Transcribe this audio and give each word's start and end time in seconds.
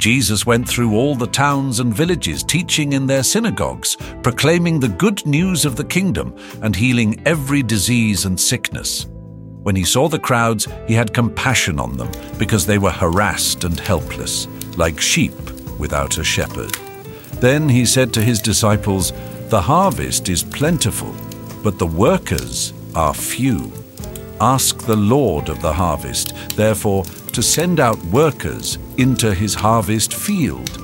Jesus 0.00 0.46
went 0.46 0.66
through 0.66 0.94
all 0.96 1.14
the 1.14 1.26
towns 1.26 1.78
and 1.78 1.94
villages, 1.94 2.42
teaching 2.42 2.94
in 2.94 3.06
their 3.06 3.22
synagogues, 3.22 3.98
proclaiming 4.22 4.80
the 4.80 4.88
good 4.88 5.26
news 5.26 5.66
of 5.66 5.76
the 5.76 5.84
kingdom, 5.84 6.34
and 6.62 6.74
healing 6.74 7.20
every 7.26 7.62
disease 7.62 8.24
and 8.24 8.40
sickness. 8.40 9.06
When 9.62 9.76
he 9.76 9.84
saw 9.84 10.08
the 10.08 10.18
crowds, 10.18 10.66
he 10.88 10.94
had 10.94 11.12
compassion 11.12 11.78
on 11.78 11.98
them, 11.98 12.10
because 12.38 12.64
they 12.64 12.78
were 12.78 12.90
harassed 12.90 13.64
and 13.64 13.78
helpless, 13.78 14.48
like 14.78 14.98
sheep 14.98 15.34
without 15.78 16.16
a 16.16 16.24
shepherd. 16.24 16.74
Then 17.34 17.68
he 17.68 17.84
said 17.84 18.14
to 18.14 18.22
his 18.22 18.40
disciples, 18.40 19.12
The 19.50 19.60
harvest 19.60 20.30
is 20.30 20.42
plentiful, 20.42 21.14
but 21.62 21.78
the 21.78 21.86
workers 21.86 22.72
are 22.94 23.12
few. 23.12 23.70
Ask 24.40 24.78
the 24.78 24.96
Lord 24.96 25.50
of 25.50 25.60
the 25.60 25.74
harvest, 25.74 26.34
therefore, 26.56 27.04
to 27.30 27.42
send 27.42 27.80
out 27.80 27.98
workers 28.04 28.78
into 28.98 29.34
his 29.34 29.54
harvest 29.54 30.14
field. 30.14 30.78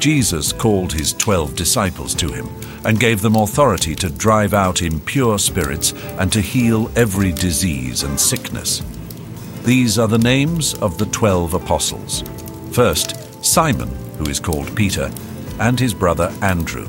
Jesus 0.00 0.52
called 0.52 0.92
his 0.92 1.12
twelve 1.14 1.56
disciples 1.56 2.14
to 2.16 2.30
him 2.30 2.48
and 2.84 3.00
gave 3.00 3.22
them 3.22 3.36
authority 3.36 3.94
to 3.94 4.10
drive 4.10 4.52
out 4.52 4.82
impure 4.82 5.38
spirits 5.38 5.92
and 6.18 6.30
to 6.32 6.40
heal 6.40 6.90
every 6.96 7.32
disease 7.32 8.02
and 8.02 8.20
sickness. 8.20 8.82
These 9.62 9.98
are 9.98 10.08
the 10.08 10.18
names 10.18 10.74
of 10.74 10.98
the 10.98 11.06
twelve 11.06 11.54
apostles. 11.54 12.22
First, 12.72 13.44
Simon, 13.44 13.88
who 14.18 14.24
is 14.24 14.40
called 14.40 14.76
Peter, 14.76 15.10
and 15.60 15.78
his 15.80 15.94
brother 15.94 16.32
Andrew, 16.42 16.88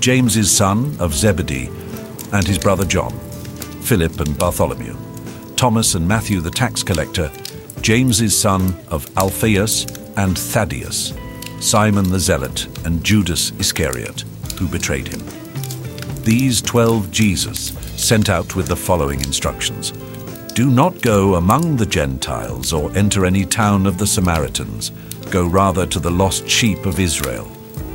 James's 0.00 0.50
son 0.50 0.96
of 0.98 1.14
Zebedee, 1.14 1.70
and 2.32 2.46
his 2.46 2.58
brother 2.58 2.84
John. 2.84 3.12
Philip 3.82 4.18
and 4.18 4.36
Bartholomew, 4.36 4.96
Thomas 5.56 5.94
and 5.94 6.08
Matthew 6.08 6.40
the 6.40 6.50
tax 6.50 6.82
collector, 6.82 7.30
James's 7.84 8.34
son 8.34 8.74
of 8.88 9.06
Alphaeus 9.18 9.84
and 10.16 10.38
Thaddaeus, 10.38 11.12
Simon 11.60 12.08
the 12.08 12.18
zealot, 12.18 12.66
and 12.86 13.04
Judas 13.04 13.52
Iscariot, 13.58 14.22
who 14.58 14.66
betrayed 14.66 15.06
him. 15.06 15.20
These 16.22 16.62
twelve 16.62 17.10
Jesus 17.10 17.74
sent 18.02 18.30
out 18.30 18.56
with 18.56 18.68
the 18.68 18.74
following 18.74 19.20
instructions 19.20 19.90
Do 20.54 20.70
not 20.70 21.02
go 21.02 21.34
among 21.34 21.76
the 21.76 21.84
Gentiles 21.84 22.72
or 22.72 22.90
enter 22.96 23.26
any 23.26 23.44
town 23.44 23.84
of 23.84 23.98
the 23.98 24.06
Samaritans. 24.06 24.88
Go 25.30 25.46
rather 25.46 25.84
to 25.84 26.00
the 26.00 26.10
lost 26.10 26.48
sheep 26.48 26.86
of 26.86 26.98
Israel. 26.98 27.46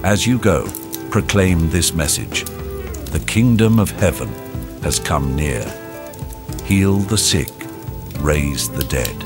As 0.04 0.28
you 0.28 0.38
go, 0.38 0.68
proclaim 1.10 1.68
this 1.72 1.96
message 1.96 2.44
The 2.44 3.24
kingdom 3.26 3.80
of 3.80 3.90
heaven 3.90 4.30
has 4.84 5.00
come 5.00 5.36
near. 5.36 5.66
Heal 6.66 6.98
the 6.98 7.18
sick, 7.18 7.50
raise 8.20 8.70
the 8.70 8.84
dead, 8.84 9.26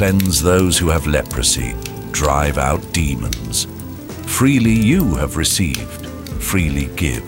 cleanse 0.00 0.40
those 0.40 0.78
who 0.78 0.88
have 0.88 1.06
leprosy, 1.06 1.74
drive 2.10 2.56
out 2.56 2.80
demons. 2.94 3.66
Freely 4.24 4.72
you 4.72 5.14
have 5.16 5.36
received, 5.36 6.06
freely 6.40 6.86
give. 6.96 7.22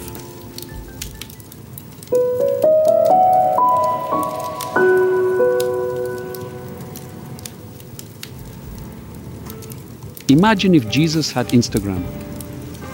Imagine 10.30 10.74
if 10.74 10.88
Jesus 10.88 11.30
had 11.30 11.48
Instagram. 11.48 12.02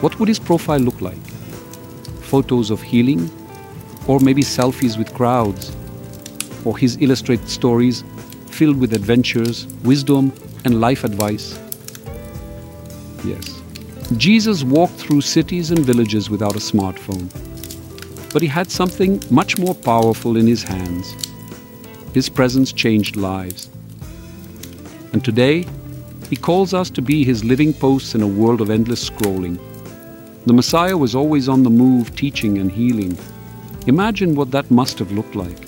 What 0.02 0.18
would 0.18 0.26
his 0.26 0.40
profile 0.40 0.80
look 0.80 1.00
like? 1.00 1.24
Photos 2.22 2.72
of 2.72 2.82
healing, 2.82 3.30
or 4.08 4.18
maybe 4.18 4.42
selfies 4.42 4.98
with 4.98 5.14
crowds, 5.14 5.70
or 6.64 6.76
his 6.76 7.00
illustrated 7.00 7.48
stories 7.48 8.02
filled 8.58 8.80
with 8.80 8.92
adventures, 8.92 9.68
wisdom, 9.84 10.32
and 10.64 10.80
life 10.80 11.04
advice. 11.04 11.56
Yes, 13.24 13.62
Jesus 14.16 14.64
walked 14.64 14.94
through 14.94 15.20
cities 15.20 15.70
and 15.70 15.78
villages 15.78 16.28
without 16.28 16.56
a 16.56 16.58
smartphone, 16.58 17.28
but 18.32 18.42
he 18.42 18.48
had 18.48 18.68
something 18.68 19.22
much 19.30 19.58
more 19.58 19.76
powerful 19.76 20.36
in 20.36 20.44
his 20.48 20.64
hands. 20.64 21.14
His 22.14 22.28
presence 22.28 22.72
changed 22.72 23.14
lives. 23.14 23.70
And 25.12 25.24
today, 25.24 25.64
he 26.28 26.34
calls 26.34 26.74
us 26.74 26.90
to 26.90 27.00
be 27.00 27.22
his 27.22 27.44
living 27.44 27.72
posts 27.72 28.16
in 28.16 28.22
a 28.22 28.34
world 28.40 28.60
of 28.60 28.70
endless 28.70 29.08
scrolling. 29.08 29.56
The 30.46 30.52
Messiah 30.52 30.96
was 30.96 31.14
always 31.14 31.48
on 31.48 31.62
the 31.62 31.70
move, 31.70 32.16
teaching 32.16 32.58
and 32.58 32.72
healing. 32.72 33.16
Imagine 33.86 34.34
what 34.34 34.50
that 34.50 34.68
must 34.68 34.98
have 34.98 35.12
looked 35.12 35.36
like. 35.36 35.60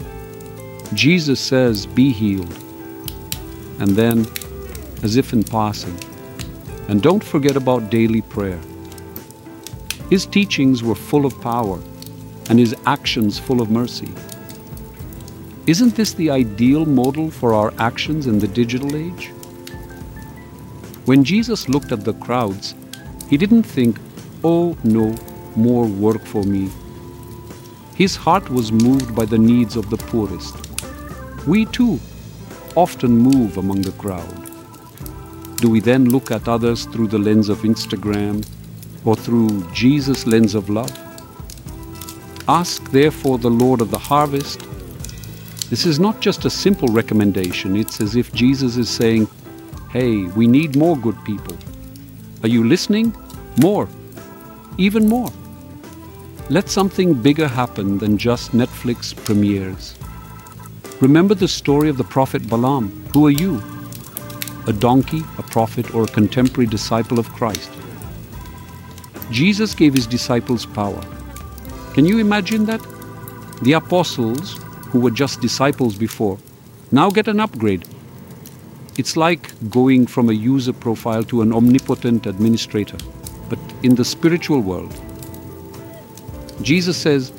Jesus 0.92 1.38
says, 1.38 1.86
Be 1.86 2.10
healed. 2.10 2.52
And 3.80 3.90
then, 3.96 4.26
as 5.02 5.16
if 5.16 5.32
in 5.32 5.42
passing, 5.42 5.98
and 6.88 7.02
don't 7.02 7.24
forget 7.24 7.56
about 7.56 7.90
daily 7.90 8.20
prayer. 8.20 8.60
His 10.10 10.26
teachings 10.26 10.82
were 10.82 10.94
full 10.94 11.24
of 11.24 11.40
power, 11.40 11.80
and 12.48 12.58
his 12.58 12.74
actions 12.86 13.38
full 13.38 13.60
of 13.60 13.70
mercy. 13.70 14.12
Isn't 15.66 15.94
this 15.94 16.14
the 16.14 16.30
ideal 16.30 16.84
model 16.84 17.30
for 17.30 17.54
our 17.54 17.72
actions 17.78 18.26
in 18.26 18.38
the 18.38 18.48
digital 18.48 18.96
age? 18.96 19.28
When 21.04 21.22
Jesus 21.24 21.68
looked 21.68 21.92
at 21.92 22.04
the 22.04 22.14
crowds, 22.14 22.74
he 23.28 23.36
didn't 23.36 23.62
think, 23.62 23.98
oh 24.42 24.76
no, 24.84 25.14
more 25.56 25.86
work 25.86 26.24
for 26.26 26.42
me. 26.42 26.70
His 27.94 28.16
heart 28.16 28.50
was 28.50 28.72
moved 28.72 29.14
by 29.14 29.26
the 29.26 29.38
needs 29.38 29.76
of 29.76 29.90
the 29.90 29.96
poorest. 29.96 30.56
We 31.46 31.66
too 31.66 32.00
often 32.76 33.16
move 33.16 33.58
among 33.58 33.82
the 33.82 33.92
crowd. 33.92 34.50
Do 35.60 35.68
we 35.68 35.80
then 35.80 36.08
look 36.08 36.30
at 36.30 36.48
others 36.48 36.86
through 36.86 37.08
the 37.08 37.18
lens 37.18 37.48
of 37.48 37.58
Instagram 37.58 38.46
or 39.04 39.14
through 39.14 39.70
Jesus' 39.72 40.26
lens 40.26 40.54
of 40.54 40.70
love? 40.70 40.90
Ask 42.48 42.82
therefore 42.90 43.38
the 43.38 43.50
Lord 43.50 43.80
of 43.80 43.90
the 43.90 43.98
harvest. 43.98 44.60
This 45.68 45.86
is 45.86 46.00
not 46.00 46.20
just 46.20 46.46
a 46.46 46.50
simple 46.50 46.88
recommendation, 46.88 47.76
it's 47.76 48.00
as 48.00 48.16
if 48.16 48.32
Jesus 48.32 48.76
is 48.76 48.88
saying, 48.88 49.28
Hey, 49.90 50.24
we 50.28 50.46
need 50.46 50.76
more 50.76 50.96
good 50.96 51.22
people. 51.24 51.56
Are 52.42 52.48
you 52.48 52.64
listening? 52.64 53.14
More. 53.60 53.86
Even 54.78 55.08
more. 55.08 55.30
Let 56.48 56.68
something 56.68 57.14
bigger 57.14 57.46
happen 57.46 57.98
than 57.98 58.16
just 58.16 58.52
Netflix 58.52 59.14
premieres. 59.14 59.99
Remember 61.00 61.34
the 61.34 61.48
story 61.48 61.88
of 61.88 61.96
the 61.96 62.04
prophet 62.04 62.46
Balaam. 62.46 62.90
Who 63.14 63.26
are 63.26 63.30
you? 63.30 63.62
A 64.66 64.72
donkey, 64.74 65.22
a 65.38 65.42
prophet, 65.42 65.94
or 65.94 66.04
a 66.04 66.06
contemporary 66.06 66.66
disciple 66.66 67.18
of 67.18 67.26
Christ? 67.30 67.70
Jesus 69.30 69.74
gave 69.74 69.94
his 69.94 70.06
disciples 70.06 70.66
power. 70.66 71.02
Can 71.94 72.04
you 72.04 72.18
imagine 72.18 72.66
that? 72.66 72.86
The 73.62 73.72
apostles, 73.72 74.60
who 74.90 75.00
were 75.00 75.10
just 75.10 75.40
disciples 75.40 75.96
before, 75.96 76.36
now 76.92 77.08
get 77.08 77.28
an 77.28 77.40
upgrade. 77.40 77.88
It's 78.98 79.16
like 79.16 79.54
going 79.70 80.06
from 80.06 80.28
a 80.28 80.34
user 80.34 80.74
profile 80.74 81.24
to 81.24 81.40
an 81.40 81.54
omnipotent 81.54 82.26
administrator, 82.26 82.98
but 83.48 83.58
in 83.82 83.94
the 83.94 84.04
spiritual 84.04 84.60
world. 84.60 84.94
Jesus 86.60 86.98
says, 86.98 87.32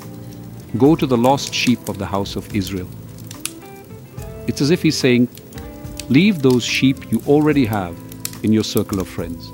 Go 0.79 0.95
to 0.95 1.05
the 1.05 1.17
lost 1.17 1.53
sheep 1.53 1.89
of 1.89 1.99
the 1.99 2.07
house 2.07 2.35
of 2.35 2.55
Israel. 2.55 2.89
It's 4.51 4.59
as 4.59 4.69
if 4.69 4.83
he's 4.83 4.97
saying, 4.97 5.29
Leave 6.09 6.41
those 6.41 6.65
sheep 6.65 7.09
you 7.09 7.21
already 7.25 7.63
have 7.63 7.97
in 8.43 8.51
your 8.51 8.65
circle 8.65 8.99
of 8.99 9.07
friends 9.07 9.49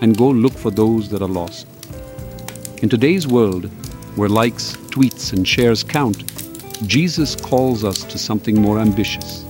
and 0.00 0.18
go 0.18 0.28
look 0.28 0.54
for 0.54 0.72
those 0.72 1.08
that 1.10 1.22
are 1.22 1.28
lost. 1.28 1.68
In 2.82 2.88
today's 2.88 3.28
world, 3.28 3.66
where 4.16 4.28
likes, 4.28 4.72
tweets, 4.90 5.32
and 5.32 5.46
shares 5.46 5.84
count, 5.84 6.24
Jesus 6.88 7.36
calls 7.36 7.84
us 7.84 8.02
to 8.02 8.18
something 8.18 8.60
more 8.60 8.80
ambitious, 8.80 9.44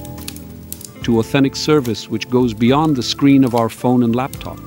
to 1.03 1.19
authentic 1.21 1.57
service 1.57 2.11
which 2.11 2.29
goes 2.29 2.53
beyond 2.53 2.95
the 2.95 3.03
screen 3.03 3.45
of 3.45 3.55
our 3.55 3.71
phone 3.71 4.03
and 4.03 4.15
laptop. 4.15 4.59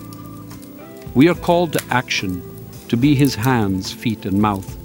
We 1.14 1.30
are 1.30 1.36
called 1.36 1.74
to 1.74 1.84
action 1.92 2.42
to 2.88 2.98
be 2.98 3.14
His 3.14 3.36
hands, 3.36 3.94
feet, 3.94 4.26
and 4.26 4.42
mouth, 4.42 4.76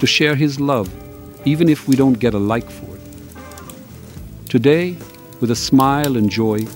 to 0.00 0.08
share 0.08 0.34
His 0.34 0.58
love, 0.58 0.90
even 1.46 1.68
if 1.68 1.86
we 1.86 1.94
don't 1.94 2.18
get 2.18 2.34
a 2.34 2.38
like 2.38 2.68
for 2.68 2.96
it. 2.96 2.99
Today, 4.50 4.96
with 5.38 5.52
a 5.52 5.54
smile 5.54 6.16
and 6.16 6.28
joy, 6.28 6.66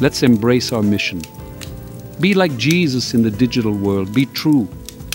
let's 0.00 0.22
embrace 0.22 0.70
our 0.70 0.82
mission. 0.82 1.22
Be 2.20 2.34
like 2.34 2.54
Jesus 2.58 3.14
in 3.14 3.22
the 3.22 3.30
digital 3.30 3.72
world, 3.72 4.14
be 4.14 4.26
true, 4.26 4.68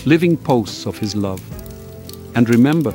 living 0.03 0.35
posts 0.35 0.87
of 0.87 0.97
His 0.97 1.15
love. 1.15 1.43
And 2.35 2.49
remember, 2.49 2.91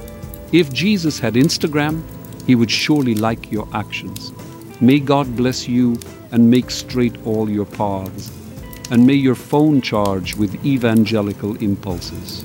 if 0.50 0.72
Jesus 0.72 1.20
had 1.20 1.34
Instagram, 1.34 2.02
He 2.48 2.56
would 2.56 2.68
surely 2.68 3.14
like 3.14 3.52
your 3.52 3.68
actions. 3.72 4.32
May 4.80 4.98
God 4.98 5.36
bless 5.36 5.68
you 5.68 5.96
and 6.32 6.50
make 6.50 6.68
straight 6.72 7.14
all 7.24 7.48
your 7.48 7.66
paths 7.66 8.32
and 8.90 9.06
may 9.06 9.14
your 9.14 9.36
phone 9.36 9.80
charge 9.80 10.34
with 10.34 10.66
evangelical 10.66 11.54
impulses. 11.62 12.44